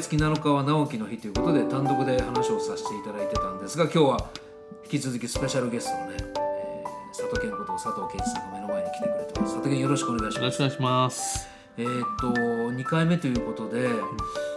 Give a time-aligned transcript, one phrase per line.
[0.00, 4.30] 毎月7日は直樹の日ということで単独で話をさせていただいてたんですが今日は
[4.84, 6.30] 引き続きスペシャルゲストのね、えー
[7.10, 9.54] 佐藤健こと佐藤健一さんが目の前に来てくれてます。
[9.54, 10.40] 佐藤健よろしくお願いします。
[10.40, 11.48] よろしくお願いします。
[11.76, 13.90] えーっと2回目ということで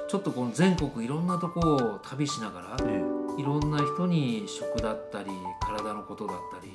[0.08, 3.04] ちょっとこの全国いろんなとこを旅しながらえ
[3.38, 6.72] いろんな人に食だったり体のことだったり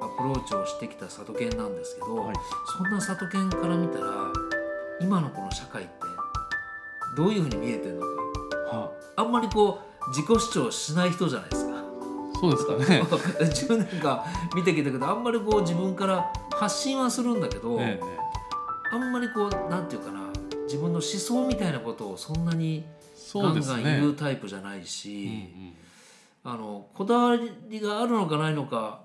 [0.00, 2.36] アプローチをしてきた里犬なんですけど、はい。
[2.78, 4.06] そんな里犬から見たら
[5.02, 6.05] 今のこの社会って
[7.16, 8.06] どういうふうに見えてるのか
[8.72, 11.76] えはあんまりこう自己主張しない人じゃないですか。
[11.76, 11.84] あ、
[12.38, 13.02] そうですかね。
[13.02, 17.98] 10年間見てきたけどあんまりこう自分から発信はするんだけど、え
[18.92, 20.20] あんまりこうなんていうかな
[20.64, 22.84] 自分の思想みたいなことをそんなに
[23.16, 23.60] そガン。
[23.60, 25.24] ガン言うタイプじゃないし。
[25.24, 25.32] うんう
[25.68, 25.76] ん
[26.48, 27.36] あのこだわ
[27.68, 29.00] りがあるのかないのか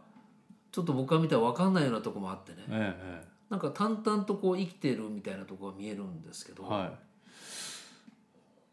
[0.72, 6.92] ちょっと僕が見たら分かんないようなとこもあってねええなんか淡々とこう生きてるみたいなとこが見えるんですけど、ええはい。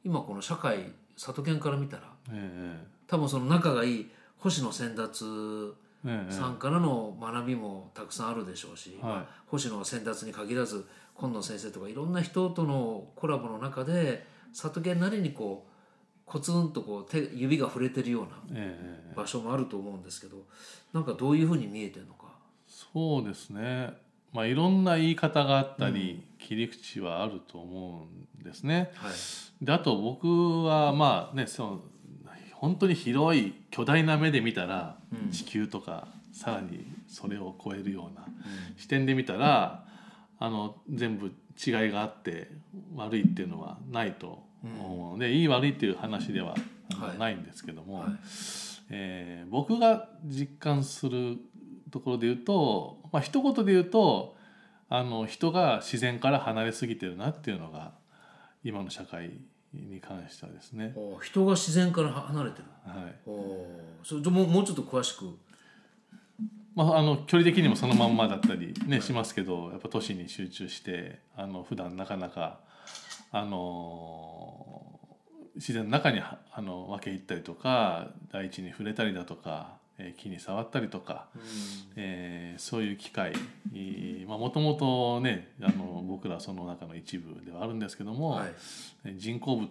[0.04, 5.24] 今この社会里犬から見たらえ多分その仲がいい星野先達
[6.04, 8.96] えええさんからの学びもたくさんあるでしょうし、
[9.48, 15.70] 星野先達に限らず今野先生とかいろんな人とのコラボの中で里犬なりにこう
[16.24, 18.22] コツンとこう手指が触れてるよう
[18.54, 20.36] なえええ場所もあると思うんですけど
[20.92, 22.26] なんかどういうふうに見えてるのか。
[22.68, 23.92] そうですね。
[24.32, 28.90] まあいろんな言い方があったり、切り口はあると思うんですね。
[28.94, 29.12] はい。
[29.64, 31.80] であと僕はまあねその
[32.54, 35.30] 本当に広い巨大な目で見たら、うん。
[35.30, 38.26] 地球とかさらにそれを超えるような
[38.76, 39.84] 視点で見たら
[40.38, 41.30] あの全部違
[41.88, 42.50] いがあって
[42.94, 46.54] 悪いっていうのはないと思うので、いい悪いっていう話では
[46.98, 47.18] はい。
[47.18, 48.10] ないんですけども、はい。
[48.90, 51.38] えー僕が実感する
[51.90, 54.36] ところで言うと、まあ一言で言うと
[54.88, 57.92] あの人が自然から離れすぎてるなっていうのが
[58.64, 59.32] 今の社会
[59.74, 60.92] に関してはですね。
[60.96, 62.64] お人が自然から離れてる。
[62.84, 63.14] はい。
[63.26, 63.66] お
[64.02, 65.38] それもうもうちょっと詳しく。
[66.74, 72.60] まあ、あの距離的にもそのまんまだったり、ねしますけどやっぱ都市に集中してあの普段なかなか、
[73.32, 75.00] あの
[75.56, 81.26] 自然の中にはあの分け入ったりとか大地に触れたりだとか、えー木に触ったりとか、
[81.96, 83.32] えーそういう機会
[84.26, 88.54] もともとねあの僕らその中の一部ではあるんですけども、はい。
[89.04, 89.68] え人工物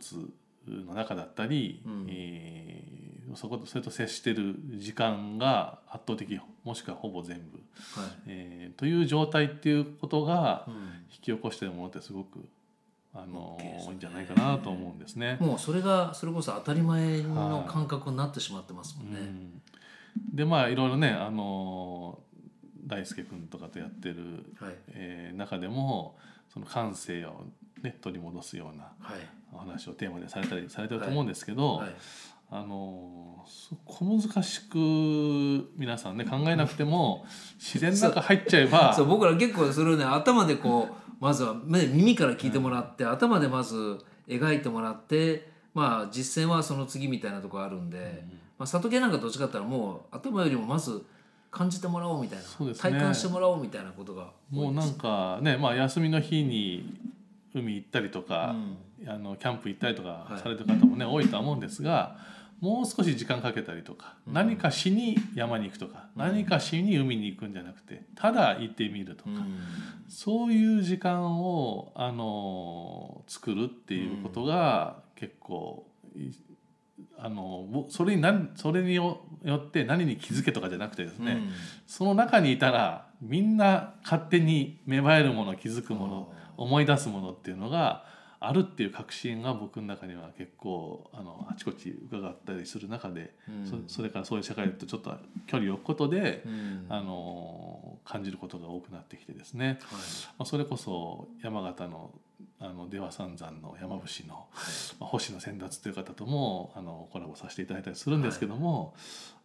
[0.67, 2.05] の中だったり、うん。
[2.09, 7.57] えーそことそれと接してる時間が圧倒的もしくはほぼ全部、
[7.99, 8.11] はい。
[8.27, 10.73] えーという状態っていうことがうん。
[10.73, 10.79] 引
[11.09, 12.47] き起こしてるものってすごく
[13.13, 13.89] あの、大きいですね。
[13.91, 15.37] いいんじゃないかなと思うんですね。
[15.41, 19.61] もうそれがそれこそ当たり前の感覚になってしまってますもんね、うん
[20.33, 22.19] でまあいろいろねあの
[22.85, 24.75] 大輔君とかとやってる、はい。
[24.89, 26.17] えー中でも
[26.51, 27.45] その感性を、
[27.83, 29.19] ね、取り戻すようなはい。
[29.53, 31.95] お話をテーマでされたりされてると思うんですけど、はい。
[32.49, 37.25] あのそ小難しく皆さんね考えなくても
[37.59, 43.97] 自然の中入っちゃえばそう 僕ら結構それをね頭でこうまずは目耳から聞いてもらって、頭でまず
[44.27, 48.23] 描いてもらってまあ実践はその次みたいなところあるんで、
[48.57, 51.05] まあ、里系なんかどっちかって言ったらもう頭よりもまず
[51.51, 52.73] 感じてもらおうみたいな、ね。
[52.73, 56.99] 体感してもらおうみたいなことがもうなんかね、まあ、休みの日に
[57.53, 58.55] 海行ったりとか、
[59.07, 62.17] あのキャンプ行ったりとかはいされてる方もね、多いとは思うんですが
[62.59, 69.59] もう少し時間かけたりとか、何かしに山に行くとか、何かしに海に行くんじゃなくてただ行ってみるとか、うん。
[70.09, 75.85] そういう時間をあの作るっていうことが結構
[76.15, 76.31] い
[77.19, 81.49] あのぼそれに何それによよって何に気づけとかじゃなくてですね、うん。
[81.87, 88.05] その中にいたらみんな勝手に芽生えるもの気づくもの思い出すものっていうのが
[88.39, 93.87] あるっていう確信が僕の中には結構あのあちこち伺ったりする中で、うん。
[93.87, 95.15] そそれからそういう社会とちょっと
[95.47, 96.85] 距離を置くことで、うん。
[96.89, 99.77] あの感じることが多くなってきてですね、はい。
[99.77, 99.89] ま
[100.39, 102.11] あ、それこそ山形の
[102.59, 104.47] あの出羽三山の山伏の、
[104.99, 108.95] まあ、星野先達という方ともあのコラボさせていただいたりするんですけども、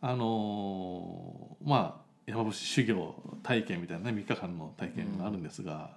[0.00, 5.96] あのまあ山伏修行体験みたいなね3日間の体験があるんですが、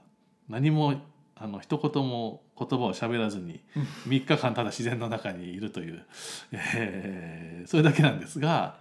[0.50, 0.96] 何も
[1.36, 3.62] あの一言も言葉を喋らずに
[4.08, 6.06] 3日間ただ自然の中にいるという、
[6.54, 8.78] えーそれだけなんですが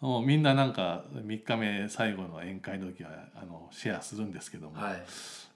[0.00, 5.02] もうみんななんか3日目最後の宴会の時はあのシェアするんですけども、はい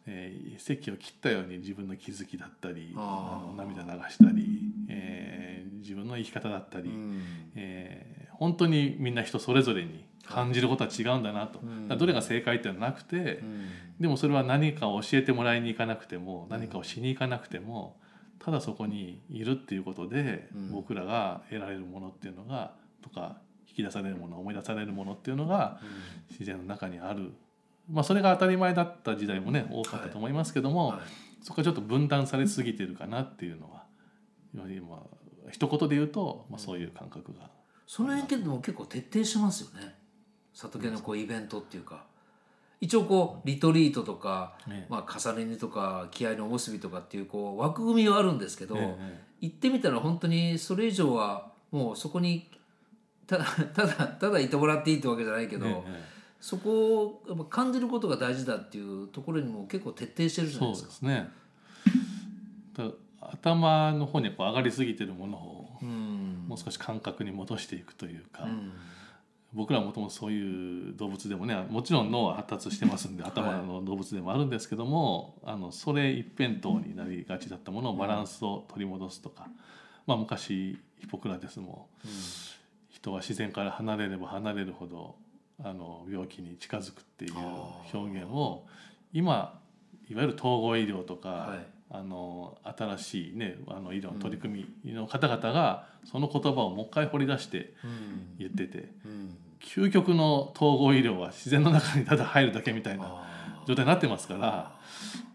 [0.06, 7.23] えー席を切ったように自分の気づきだったりあの涙流したり、えー自分の生き方だったり、うん。
[7.55, 11.85] えー本当にみんな人それぞれに感じることは違うんだなと、うん。
[11.85, 13.69] だからどれが正解っていうのはなくて、うん。
[13.99, 17.97] でもそれは何かを教えてもらいに行かなくても何かをしに行かなくても
[18.38, 20.73] ただそこにいるっていうことで、うん。
[20.73, 23.38] 僕らが得られるものっていうのがとか
[23.69, 25.81] 引き出されるもの思い出されるものっていうのが
[26.31, 27.32] 自然の中にある、
[27.90, 30.98] まあ、それが当たり前だった時代もね多かったと思いますけども、はい。
[31.42, 33.84] そこはちょっと分断されすぎてるかなっていうのは
[34.54, 35.02] 今
[35.50, 37.50] 一言で言うと、まあ、そういう感覚が。
[37.86, 39.94] その辺でも結構徹底してますよね。
[40.52, 42.04] 里家のこうイベントっていうか。
[42.78, 52.50] 一応こうリトリートとか、ねまあ、重ね煮とか気合のおむすびとかっていうこう枠組みはあるんですけど、ええ行ってみたら本当にそれ以上はもうそこに
[53.26, 55.84] ただただただいてもらっていいってわけじゃないけど、
[56.46, 60.88] そこをやっぱ感じることが大事だっていうところにも結構徹底してるじゃなそいうですか。
[60.90, 61.28] ですね。
[62.78, 62.90] だ
[63.20, 66.44] 頭の方にこう上がりすぎてるものをうん。
[66.46, 68.72] もう少し感覚に戻していくというか、うん。
[69.54, 79.48] 僕らはもともとそういう動物でもねもちろん脳は発達してますんで頭の動物でもあるんですけども、あのそれ一辺倒になりがちだったものをバランスを取り戻すとか、
[80.06, 81.88] まあ、昔ヒポクラテスも
[82.88, 85.16] 人は自然から離れれば離れるほど
[85.62, 87.35] あの病気に近づくっていう
[87.94, 88.67] 表現を
[89.12, 89.58] 今
[90.08, 91.67] いわゆる統合医療とか、はい。
[91.88, 98.37] あの新しい、ね、あの医療の取り組みの方々がその言葉をもう一回掘り出してうん。
[98.38, 99.37] 言っててうん。
[99.61, 103.25] 究極の統合医療は自然の中にただ入るだけみたいな
[103.69, 104.35] 状態になってますか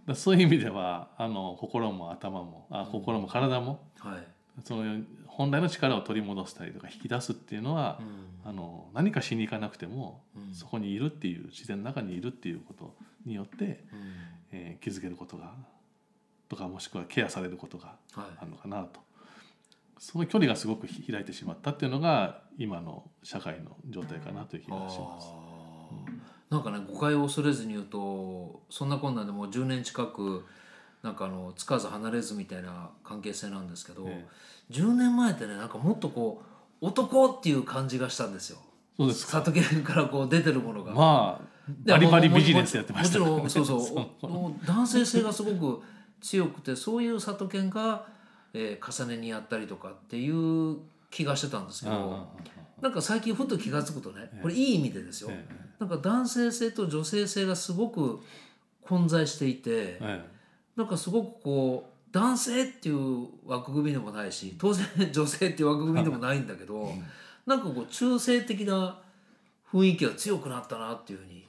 [0.07, 4.27] らそういう意味ではあの心も頭もあ心も体もはい。
[4.65, 8.07] その本来の力を取り戻したりとか引き出すっていうのはう、ん
[8.43, 10.53] あの何かしに行かなくても、うん。
[10.53, 12.95] そこにいるっていう自然の中にいるっていうこと
[13.25, 13.83] によって、うん。
[14.51, 15.53] えー気づけることが
[16.49, 18.25] とかもしくはケアされることがはい。
[18.37, 18.99] あるのかなと。
[19.99, 25.27] その距離がすごく開いてしまったっていうのが今の社会の状態かなという気がします。
[25.29, 26.21] あー。
[26.51, 30.45] なんかね誤解を恐れずに言うとそんなこんなでもう10年近く
[31.01, 34.25] なんかあのつかず離れずみたいな関係性なんですけど、え
[34.69, 36.50] 10年前ってねなんかもっとこう
[36.81, 38.57] 男っていう感じがしたんですよ。
[38.97, 39.43] そうですか。
[39.43, 40.93] 里家からこう出てるものが。
[40.93, 44.67] まあでバリバリもビジネスやってましたもちろんそうそ う。
[44.67, 45.81] 男性性がすごく
[46.19, 48.05] 強くてそういう里犬が、
[48.53, 50.77] えー重ねにやったりとかっていう
[51.09, 52.27] 気がしてたんですけど、
[52.81, 55.45] なんか最近ふと気が付くとねこれいい意味でですよ、え。
[55.79, 58.19] なんか男性性と女性性がすごく
[58.81, 60.25] 混在していて、ええ。
[60.75, 66.93] なんかすごくこう男性っていう枠組みでもないし当然女性っていう枠組みでもないんだけど、
[67.45, 68.99] なんかこう中性的な
[69.71, 71.45] 雰囲気が強くなったなっていうふうに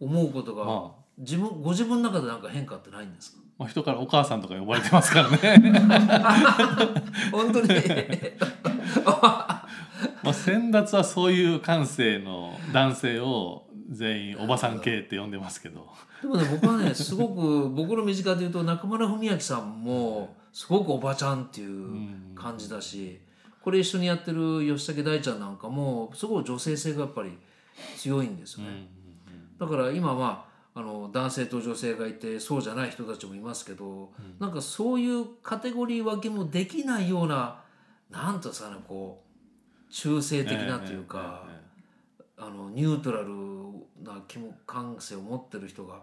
[0.00, 3.38] 思うことが、ま自分ご自分の中でなんか変化ってないんですか？
[3.58, 5.38] まあ、人からお母さんとか呼ばれてますからね。
[7.32, 7.68] 本当に。
[10.22, 15.88] まあ先達はそういう感性の男性を全員おばさん系って呼んでますけど。
[16.20, 23.20] でもね僕はねすごく僕の身近で言うと中村文明さんもすごくおばちゃんっていう感じだし、
[23.62, 27.38] これ一緒にやってる吉武大ちゃんなんかもすごい女性性がやっぱり
[27.96, 28.88] 強いんですよね。
[29.58, 37.62] だから今まああの男性と女性がいてそうじゃない人たちもいますけど、なんかそういうカテゴリー分けもできないような
[38.10, 39.22] なんていうんですかねこ
[39.88, 41.67] う中性的なというか、えええ
[42.38, 43.28] あのニュートラル
[44.02, 46.02] な気も感性を持ってる人が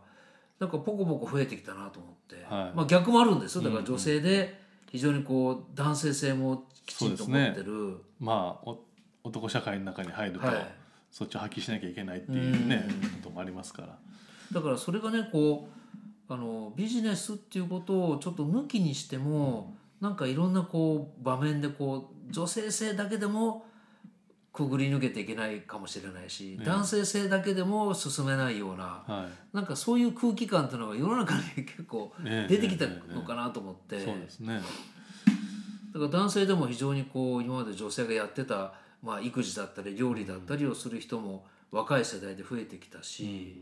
[0.60, 2.76] なんかポコポコ増えてきたなと思って、はい。
[2.76, 3.64] まあ逆もあるんですよ。
[3.64, 4.60] だから女性で
[4.92, 8.80] 非常にこう男性性もきちんと持ってる、まあお
[9.24, 10.76] 男社会の中に入ると、はい。
[11.12, 13.10] そっちを発揮しなきゃいけないっていうねうん。
[13.10, 13.98] こともありますから。
[14.52, 15.68] だからそれがねこ
[16.30, 23.66] うあのビジネスっていうことをちょっと抜きにしても、なんかいろんなこう場面でこう女性性だけでも
[24.56, 34.62] くぐり抜けていけないかもしれないし、男性性だけでも進めないようなはなんかそういう空気感っていうのが世の中に結構ええ出てきたのかなと思って、いそうですね。
[35.94, 43.58] だから男性でも非常にこう今まで女性がやってた、まあ、育児だったり料理だったりをする人も若い世代で増えてきたし、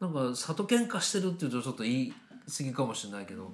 [0.00, 2.14] なんか里喧嘩してるっていうとちょっと言い
[2.54, 3.50] 過ぎかもしれないけど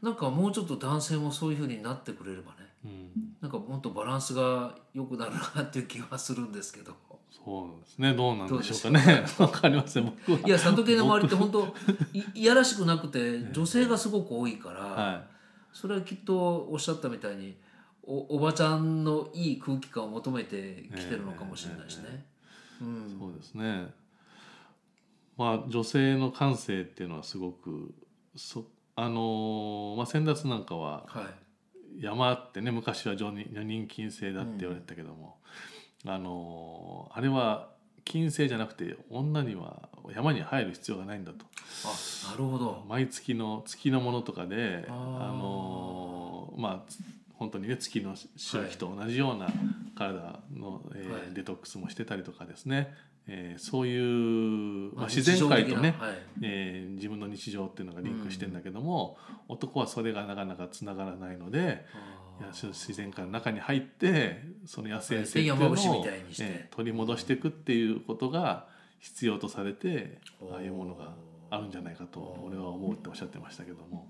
[0.00, 3.36] なんかもうちょっと男性もそういうふうになってくれればねうん。
[3.40, 6.94] なんかもっとバランスが良くなるなっていう気はするんですけど。
[7.30, 8.14] そうですね。
[8.14, 9.24] どうなんでしょうかね。
[9.38, 10.04] わかりません。
[10.04, 10.38] 僕は。
[10.48, 11.74] いや里系の周りって本当
[12.12, 15.24] いいやらしくなくて女性がすごく多いから、は
[15.72, 17.56] それはきっとおっしゃったみたいに
[18.02, 22.26] おおばちゃんのいい空気感を求めてきてるのかもしれないしね。
[22.80, 23.18] ういん。
[23.18, 23.92] そうですね。
[25.36, 27.92] まあ女性の感性っていうのはすごく
[28.36, 31.43] そあのーまあ先達なんかははい
[31.98, 35.36] 山ってね昔は女人女人禁制だって言われてたけども、
[36.06, 37.72] あのーあれは
[38.04, 41.46] 金星じゃなくて女には山に入る必要がないんだと。
[41.84, 42.84] あなるほど。
[42.88, 46.98] 毎月の月のものとかであのまあつ
[47.34, 49.48] 本当にね月の周期と同じような
[49.96, 51.34] 体の、えーはい。
[51.34, 52.94] デトックスもしてたりとかですね、
[53.26, 56.12] えーそういう、まあ、まあ自然界とねはい。
[56.42, 61.84] えー自分の日常っていうのがリンクしてんだけども、男はそれがなかなかつながらないので
[62.52, 68.66] 自然界の中に入ってその野生性っていうのを、えー取り戻していくっていうことが
[69.00, 70.18] 必要とされて
[70.52, 71.12] ああいうものが
[71.50, 74.08] あるんじゃないかと俺は思うっておっしゃってましたけども。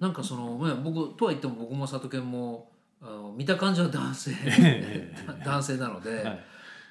[0.00, 5.14] なんかその、まあ、僕とは言っても僕も里犬もあの見た感じは男性 ええ。
[5.44, 6.44] 男性なので、はい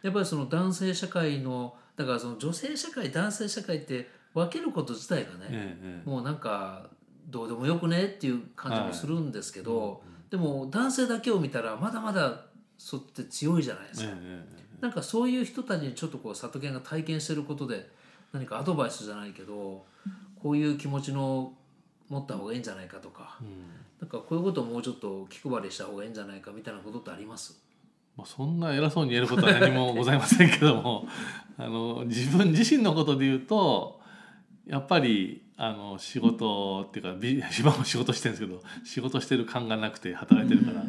[0.04, 6.88] やっぱりその男性社会のだからその女性社会男性社会って分けること自体がね、えええもうなんか
[7.28, 12.42] どうでもよくねっていう感じもするんですけど、でも男性だけを見たらまだまだ
[12.78, 17.90] そって強いじゃないですか、えええなんかそういう人たちにちょっとこう里犬が体験してることで
[18.34, 19.86] 何かアドバイスじゃないけど
[20.42, 21.54] こういう気持ちの
[22.10, 23.48] 持った方がいいんじゃないかとかうん。
[24.02, 27.63] なんかこういうことをもうちょっと気配りした方がいいんじゃないかみたいなことってあります？
[28.18, 31.08] まあ、そんな偉そうに言えることは何もございませんけども
[31.58, 34.00] あの自分自身のことで言うと
[34.68, 40.84] やっぱりあの仕事っていうかビ今も仕事してるんですけど仕事してる感がなくて働いてるから、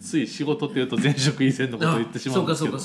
[0.00, 2.78] つい仕事っていうと前職以前のことを言ってしまうんですけど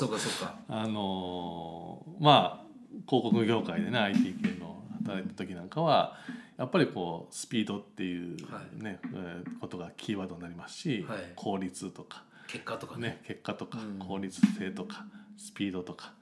[0.69, 2.65] あのまあ
[3.07, 6.17] 広告業界でね IT 系の働いた時なんかは
[6.57, 8.37] やっぱりこうスピードっていう
[8.81, 11.19] ね、えーことがキーワードになりますし、はい。
[11.35, 13.09] 効率とか結果とかね。
[13.09, 13.99] ね、結果とかうん。
[13.99, 15.05] 効率性とか
[15.37, 16.13] スピードとか、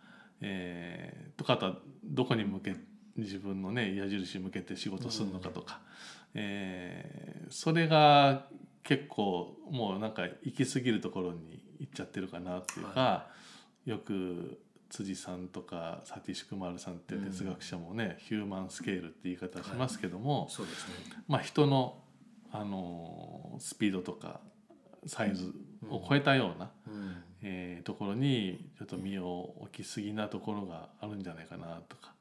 [0.42, 2.76] えーとかあとはどこに向け
[3.18, 5.82] 自分のね矢印向けて仕事するのかとか、
[6.34, 8.48] えーそれが
[8.84, 13.28] 結構もうなんか行き過ぎるところに行っちゃってるかなっていうか、
[13.86, 20.94] よく辻さんとかサティシュクマールさんっていう哲学者もね、ヒューマンスケールって言い方しますけども、そうですね。
[21.28, 22.04] まあ、人の、
[22.52, 24.42] あのースピードとか
[25.06, 25.54] サイズ
[25.90, 27.24] を超えたような、うん。
[27.42, 32.14] えーところにちょっと身を置きすぎなところがあるんじゃないかなとか、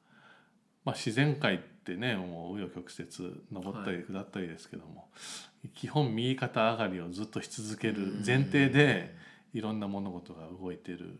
[0.83, 5.07] まあ、自然界ってねもう紆余曲折登ったり下ったりですけども、
[5.73, 9.15] 基本右肩上がりをずっとし続ける前提で
[9.53, 11.15] いろんな物事が動いてる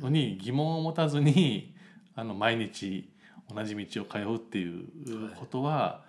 [0.00, 1.74] のに疑問を持たずに
[2.14, 3.08] あの毎日
[3.54, 4.88] 同じ道を通うっていう
[5.38, 6.04] ことは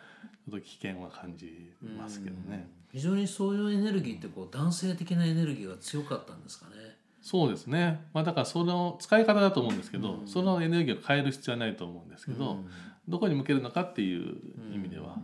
[0.50, 2.68] ちょっと危険は感じますけどね。
[2.92, 6.98] 非常にそういうエネルギーってこう男性的なエネルギーが強かったんですかね。
[7.22, 12.64] そうですね、まあ、だからその使い方だと思うんですけど、そのエネルギーを変える必要はないと思うんですけど、
[13.08, 14.38] どこに向けるのかっていう
[14.74, 15.18] 意味では、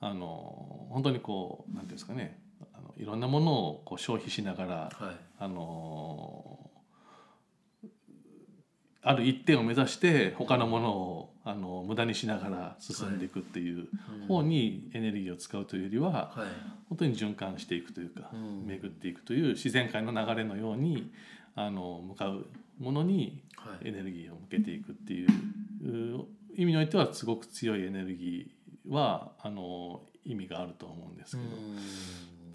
[0.00, 2.38] あの本当にこうなんていうんですかね
[2.72, 5.16] あのいろんなものをこう消費しながら、はい。
[5.38, 6.63] あの
[9.04, 13.86] ある一点を目指して他のものをあの無駄にしながら進んでいくっていう
[14.26, 16.38] 方にエネルギーを使うというよりは、はい。
[16.88, 18.66] 本当に循環していくというか、うん。
[18.66, 21.12] 巡っていくという自然界の流れのように
[21.54, 22.46] あの向かう
[22.78, 23.88] ものにはい。
[23.88, 25.28] エネルギーを向けていくっていう
[25.84, 26.24] う
[26.56, 31.42] 意味においてはすごく強いエネルギーはあの意味があると思うんですけ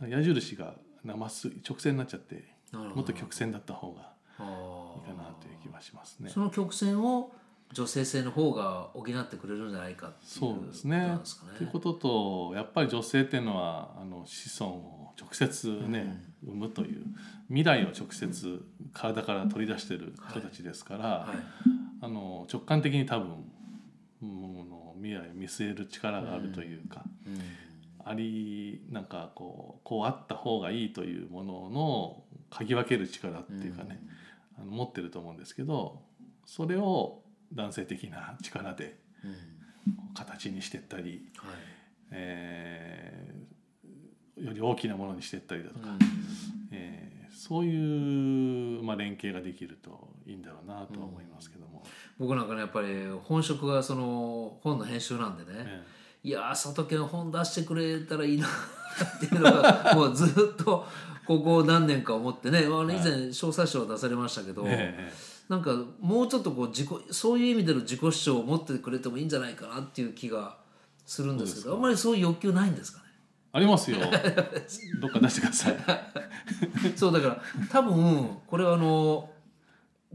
[0.02, 4.14] ど、矢印がなまっすぐ直線になっちゃってもっと曲線だった方があ
[4.44, 6.34] いいかなという気はしますねー。
[6.34, 7.32] その曲線を
[7.72, 11.22] 女性性の方が補ってくれるんじゃないかっていうそうですことなね。
[11.62, 17.04] いうこととやっぱり女性っていうのはあの子孫を直接ね、産むという
[17.50, 21.38] 未来を直接体から取り出してる人たちですから、はい。
[22.02, 23.28] あの直感的に多分
[24.22, 27.42] もの未来を見据える力があるというか、うん。
[28.06, 34.00] ありなんかこうこうあった方がいいというものの嗅ぎ分ける力っていうかね、
[34.62, 36.02] あの持ってると思うんですけど
[36.46, 37.22] それを
[37.54, 39.36] 男性的な力でうん。
[40.14, 41.56] 形にしていったり、はい。
[42.12, 43.50] えー
[44.46, 46.00] より大きなものにしていったりだとか、うん。
[46.72, 51.84] えーそういう、まあ、連携ができるといいんだろうなとは思いますけども。
[52.18, 52.88] 僕なんかねやっぱり
[53.24, 55.84] 本職がその本の編集なんでね、え
[56.24, 60.86] いやー里犬本出してくれたらいいなっていうのがもうずっと
[61.26, 70.58] ここ何年か思ってね、まあね、以前小冊子を出されましたけど、ええなんかもうちょっとこう自己そういう意味での自己主張を持ってくれてもいいんじゃないかなっていう気が
[71.08, 73.06] するんですけどあんまりそういう欲求ないんですかね？
[73.52, 73.98] ありますよ。
[75.02, 75.76] どっか出してください。
[76.96, 79.32] そうだから多分これはあの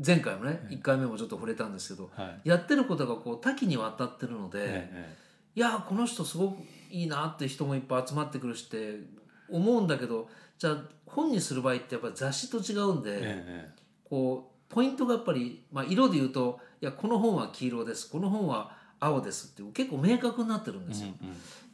[0.06, 2.48] 前回もね1回目もちょっと触れたんですけど、はい。
[2.48, 5.16] やってることがこう多岐にわたってるので、え
[5.54, 9.00] いやーこの人すごくいいなって人もいっぱい集まってくるしって
[9.48, 21.08] 思うんだけどじゃあ本にする場合ってやっぱり雑誌と違うんで、えええこうポイントがやっぱり、まあ、色で言うといやこの本は黄色ですこの本は青ですっていう結構明確になってるんですよ。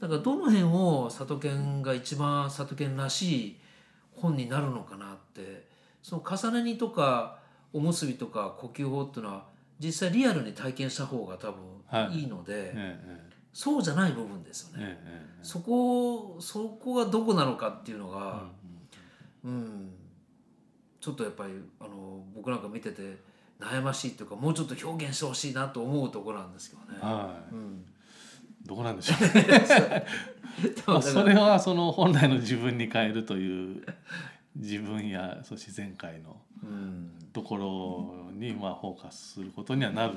[0.01, 3.61] だからどの辺を里犬が一番里犬らしい
[4.17, 5.67] 本になるのかなって
[6.03, 7.39] その重ね煮とか
[7.73, 9.45] おむすびとか呼吸法っていうのは
[9.79, 12.25] 実際リアルに体験した方が多分い。
[12.25, 14.99] いので、ええそうじゃない部分ですよね。
[15.43, 18.45] そこそこがどこなのかっていうのが、
[19.45, 19.91] うん
[21.01, 23.17] ちょっとやっぱりあの僕なんか見てて
[23.59, 26.99] 悩ましいっていうかもうちょっと表現してほしいなと思うところなんですけどね。
[27.01, 27.55] はい。
[27.55, 27.85] うん、
[28.67, 29.21] どこなんでしょう？
[29.25, 30.07] ね
[31.01, 33.83] それはその本来の自分に変えるという
[34.57, 40.15] 自分やそう自然界のうん、ところにまあフォーカスすることにはなる。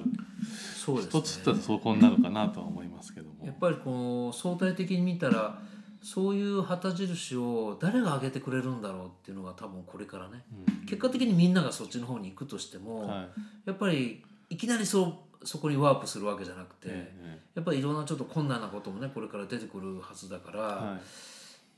[0.76, 1.10] そうですね。
[1.10, 3.46] 一つってそこになるかなとは思いますけども。
[3.46, 5.60] やっぱりこう相対的に見たら
[6.02, 10.44] そういう旗印を誰が上げてくれるんだろうっていうのが多分これからね。
[10.68, 10.86] うん。
[10.86, 13.28] 結果的にみんながそっちの方に行くとしても、はい。
[13.66, 21.02] やっぱりいきなりそうそこにワープするわけじゃなくて、えやっぱりいろんなちょっと困難なこともねこれから出てくるはずだから、えはい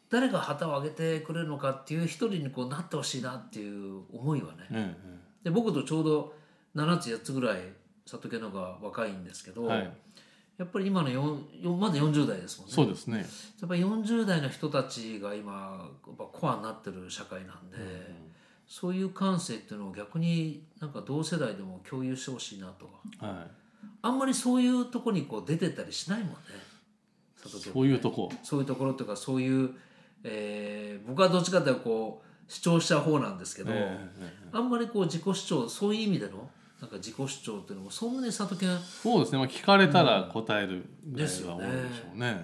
[0.09, 4.67] 誰が旗を上げてくれるのかっていう一人にこうなってほしいなっていう思いはね。
[4.71, 4.95] え
[5.43, 6.33] で僕とちょうど
[6.75, 7.59] 7つ8つぐらい
[8.05, 9.93] 里家の方が若いんですけど、えはい。
[10.57, 12.73] やっぱり今のよんよまだ40代ですもんね。
[12.73, 13.17] そうですね。
[13.17, 13.23] や
[13.65, 17.77] っぱり40代の人たちが今やっぱコアになってる社会なんで、
[18.67, 23.47] そういう感性っていうのを逆になんか同世代でも共有してほしいなとは
[24.01, 26.35] あんまりそういうとこにこう出てったりしないもんね。
[27.45, 28.31] そういうとこ。
[28.41, 29.71] そういうところというかそういう、
[30.27, 33.71] えー僕はどっちかというとこう主張しちゃう方なんですけど、
[34.51, 36.49] あんまりこう自己主張そういう意味での
[36.81, 42.43] なんか自己主張っていうのもそんなに里犬そうですね、まあ、聞かれたら答えるぐらいは多いでしょうね。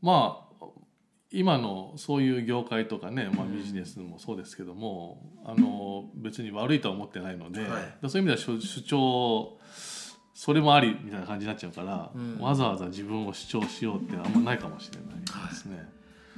[0.00, 0.44] まあ
[1.30, 8.08] 今のそういう業界とかね、まあ、ビジネスもそうですけども、あの別に悪いとは思ってないので、はい。
[8.08, 9.58] そういう意味では主主張
[10.32, 12.38] それもありみたいな感じになっちゃうから、うん。
[12.38, 15.88] わざわざ自分を主張しようってあんまないかもしれないですね。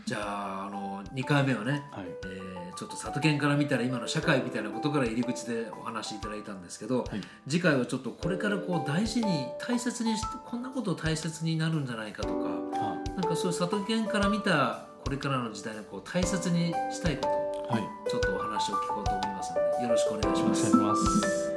[0.07, 12.35] じゃああの2回目はね、はい、えーちょっと里犬から見たら今の社会みたいなことから入り口でお話しいただいたんですけど、はい次回はちょっとこれからこう大事に大切にしてこんなこと大切になるんじゃないかとか
[12.75, 20.77] あなんかそういう里犬から見たこれからの時代のこう大切にしたいことはい、ちょっとお話を聞こうと思いますのでよろしくお願いしお願いします。
[20.77, 21.56] ます。